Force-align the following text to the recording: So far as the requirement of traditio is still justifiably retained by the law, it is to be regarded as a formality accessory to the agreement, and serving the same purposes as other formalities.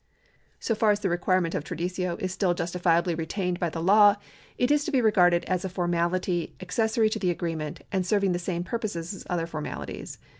So 0.59 0.73
far 0.73 0.89
as 0.89 1.01
the 1.01 1.09
requirement 1.09 1.53
of 1.53 1.63
traditio 1.63 2.19
is 2.19 2.31
still 2.33 2.55
justifiably 2.55 3.13
retained 3.13 3.59
by 3.59 3.69
the 3.69 3.83
law, 3.83 4.15
it 4.57 4.71
is 4.71 4.83
to 4.85 4.91
be 4.91 4.99
regarded 4.99 5.43
as 5.45 5.63
a 5.63 5.69
formality 5.69 6.55
accessory 6.59 7.07
to 7.11 7.19
the 7.19 7.29
agreement, 7.29 7.81
and 7.91 8.03
serving 8.03 8.31
the 8.31 8.39
same 8.39 8.63
purposes 8.63 9.13
as 9.13 9.27
other 9.29 9.45
formalities. 9.45 10.17